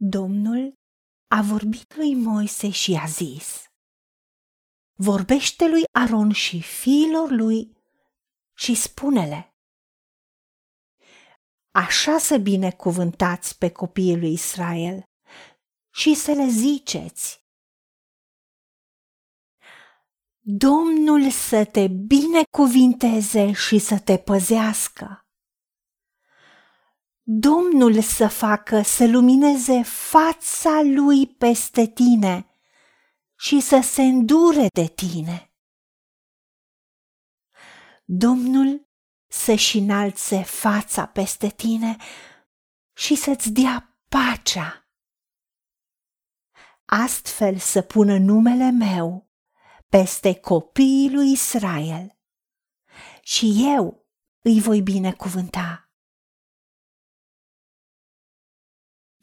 [0.00, 0.72] Domnul
[1.26, 3.66] a vorbit lui Moise și a zis,
[4.98, 7.76] Vorbește lui Aron și fiilor lui
[8.56, 9.52] și spune-le,
[11.70, 15.02] Așa să binecuvântați pe copiii lui Israel
[15.94, 17.46] și să le ziceți,
[20.40, 25.27] Domnul să te binecuvinteze și să te păzească.
[27.30, 32.46] Domnul să facă să lumineze fața lui peste tine
[33.38, 35.52] și să se îndure de tine.
[38.04, 38.88] Domnul
[39.26, 41.96] să-și înalțe fața peste tine
[42.96, 44.88] și să-ți dea pacea.
[46.84, 49.30] Astfel să pună numele meu
[49.88, 52.18] peste copiii lui Israel
[53.22, 54.06] și eu
[54.42, 55.87] îi voi binecuvânta.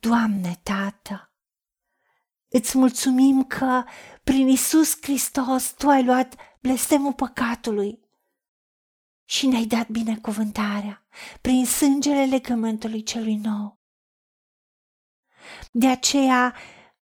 [0.06, 1.32] Doamne, Tată,
[2.48, 3.84] îți mulțumim că
[4.24, 8.00] prin Isus Hristos Tu ai luat blestemul păcatului
[9.24, 11.06] și ne-ai dat binecuvântarea
[11.42, 13.80] prin sângele legământului celui nou.
[15.72, 16.56] De aceea,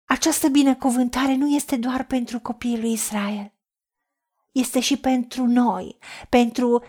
[0.04, 3.52] această binecuvântare nu este doar pentru copiii lui Israel,
[4.52, 6.84] este și pentru noi, pentru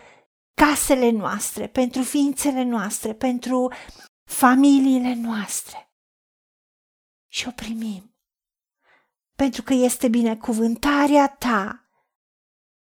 [0.54, 3.72] casele noastre, pentru ființele noastre, pentru
[4.24, 5.84] familiile noastre
[7.32, 8.14] și o primim.
[9.36, 11.84] Pentru că este binecuvântarea ta,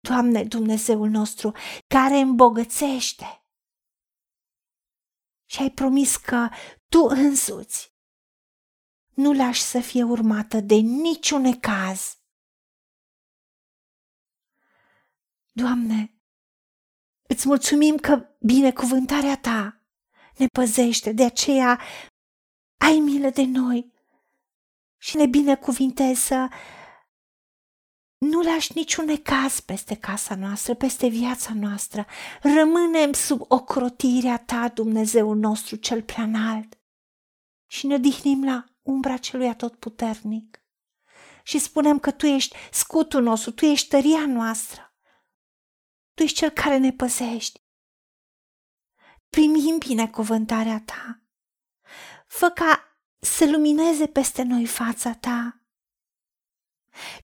[0.00, 1.53] Doamne Dumnezeul nostru,
[1.87, 3.45] care îmbogățește.
[5.45, 6.48] Și ai promis că
[6.89, 7.95] tu însuți
[9.15, 12.19] nu lași să fie urmată de niciun caz.
[15.53, 16.19] Doamne,
[17.28, 19.81] îți mulțumim că binecuvântarea ta
[20.37, 21.81] ne păzește, de aceea
[22.77, 23.94] ai milă de noi
[25.05, 26.48] și ne binecuvintezi să
[28.19, 32.06] nu lași niciun necaz peste casa noastră, peste viața noastră.
[32.42, 36.78] Rămânem sub ocrotirea ta, Dumnezeul nostru cel prea înalt
[37.66, 40.62] și ne odihnim la umbra celui atotputernic.
[41.43, 44.94] Și spunem că Tu ești scutul nostru, Tu ești tăria noastră.
[46.14, 47.62] Tu ești Cel care ne păzești.
[49.28, 51.22] Primim binecuvântarea Ta.
[52.26, 52.94] Fă ca
[53.25, 55.61] să lumineze peste noi fața ta,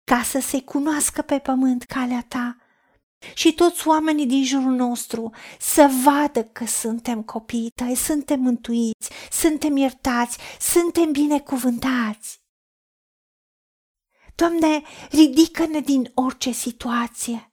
[0.05, 2.57] ca să se cunoască pe pământ calea ta
[3.35, 9.77] și toți oamenii din jurul nostru să vadă că suntem copiii tăi, suntem mântuiți, suntem
[9.77, 12.41] iertați, suntem binecuvântați.
[14.35, 17.53] Doamne, ridică-ne din orice situație.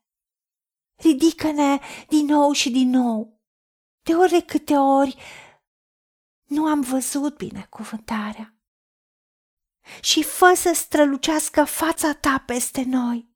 [0.95, 3.41] Ridică-ne din nou și din nou.
[4.03, 5.17] De ori de câte ori
[6.47, 8.55] nu am văzut binecuvântarea.
[10.01, 13.35] Și fă să strălucească fața ta peste noi.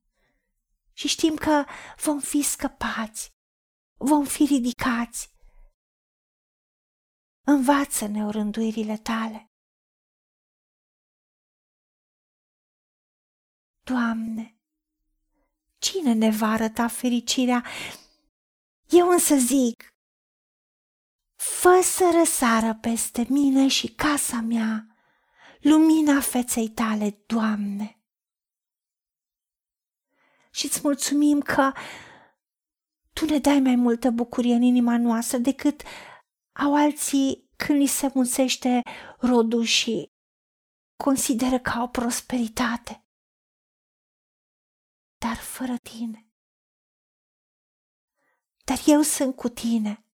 [0.93, 1.65] Și știm că
[2.03, 3.33] vom fi scăpați,
[3.97, 5.29] vom fi ridicați.
[7.43, 9.51] Învață-ne orânduirile tale.
[13.83, 14.59] Doamne,
[15.77, 17.65] cine ne va arăta fericirea?
[18.89, 19.90] Eu însă zic,
[21.41, 24.85] fă să răsară peste mine și casa mea
[25.61, 28.01] lumina feței tale, Doamne.
[30.51, 31.71] Și îți mulțumim că
[33.13, 35.83] Tu ne dai mai multă bucurie în inima noastră decât
[36.51, 38.81] au alții când li se mulțește
[39.19, 40.11] rodul și
[40.95, 43.05] consideră ca o prosperitate.
[45.17, 46.27] Dar fără tine.
[48.63, 50.05] Dar eu sunt cu tine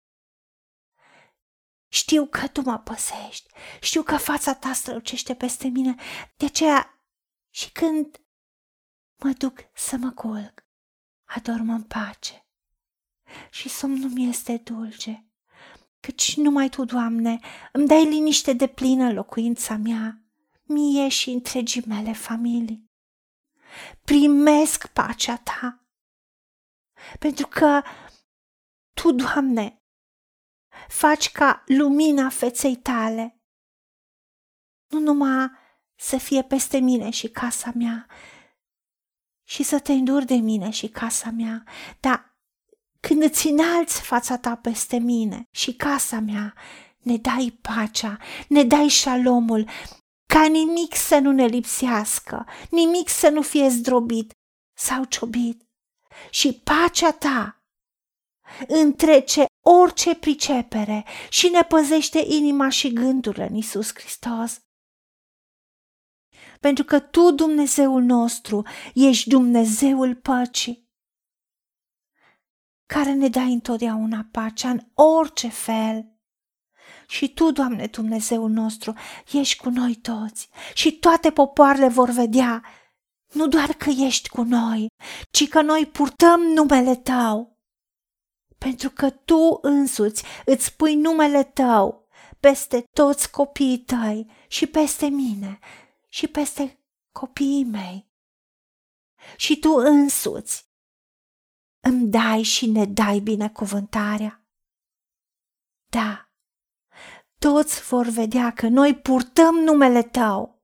[1.88, 5.96] știu că tu mă păsești, știu că fața ta strălucește peste mine,
[6.38, 7.02] de aceea
[7.50, 8.22] și când
[9.24, 10.66] mă duc să mă culc,
[11.24, 12.48] adorm în pace
[13.50, 15.32] și somnul mi este dulce,
[16.00, 17.40] căci numai Tu, Doamne,
[17.72, 20.22] îmi dai liniște de plină locuința mea,
[20.64, 22.92] mie și întregii mele familii.
[24.02, 25.88] Primesc pacea Ta,
[27.20, 27.82] pentru că
[28.94, 29.82] Tu, Doamne,
[30.88, 33.42] faci ca lumina feței tale.
[34.88, 35.50] Nu numai
[35.96, 38.08] să fie peste mine și casa mea
[39.44, 41.64] și să te îndur de mine și casa mea,
[42.00, 42.38] dar
[43.00, 46.54] când îți înalți fața ta peste mine și casa mea,
[46.98, 48.18] ne dai pacea,
[48.48, 49.70] ne dai șalomul,
[50.26, 54.34] ca nimic să nu ne lipsească, nimic să nu fie zdrobit
[54.74, 55.62] sau ciobit.
[56.30, 57.57] Și pacea ta
[58.68, 64.62] întrece orice pricepere și ne păzește inima și gândurile în Isus Hristos.
[66.60, 70.90] pentru că Tu, Dumnezeul nostru, ești Dumnezeul păcii,
[72.86, 76.12] care ne dai întotdeauna pacea în orice fel.
[77.08, 78.94] Și Tu, Doamne Dumnezeul nostru,
[79.32, 82.64] ești cu noi toți și toate popoarele vor vedea
[83.34, 84.88] nu doar că ești cu noi,
[85.32, 87.57] ci că noi purtăm numele Tău.
[88.58, 92.08] Pentru că Tu însuți îți pui numele Tău
[92.40, 95.60] peste toți copiii Tăi și peste mine
[96.10, 96.80] și peste
[97.12, 98.12] copiii mei.
[99.38, 100.66] Și Tu însuți
[101.80, 104.46] îmi dai și ne dai binecuvântarea.
[105.90, 106.30] Da,
[107.40, 110.57] toți vor vedea că noi purtăm numele Tău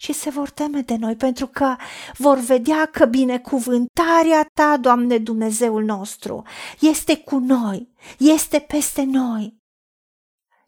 [0.00, 1.76] și se vor teme de noi, pentru că
[2.16, 6.42] vor vedea că binecuvântarea ta, Doamne Dumnezeul nostru,
[6.78, 9.60] este cu noi, este peste noi,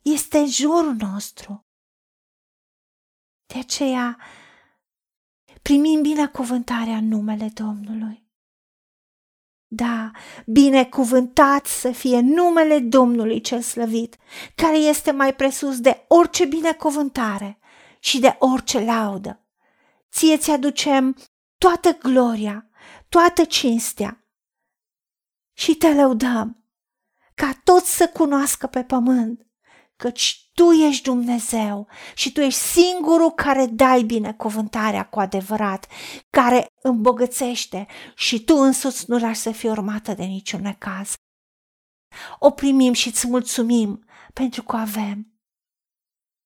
[0.02, 1.66] este în jurul nostru.
[3.46, 4.18] De aceea
[5.62, 8.30] primim binecuvântarea în numele Domnului.
[9.66, 10.10] Da,
[10.46, 14.16] binecuvântat să fie numele Domnului cel slăvit,
[14.54, 17.56] care este mai presus de orice binecuvântare
[18.02, 19.46] și de orice laudă.
[20.10, 21.16] Ție ți-aducem
[21.58, 22.68] toată gloria,
[23.08, 24.26] toată cinstea
[25.52, 26.66] și te lăudăm
[27.34, 29.46] ca toți să cunoască pe pământ
[29.96, 35.86] căci Tu ești Dumnezeu și Tu ești singurul care dai binecuvântarea cu adevărat,
[36.30, 41.14] care îmbogățește și Tu însuți nu lași să fie urmată de niciun necaz.
[42.38, 45.31] O primim și îți mulțumim pentru că avem